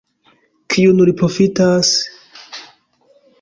Kiun 0.75 1.03
li 1.09 1.13
profitas? 1.19 1.93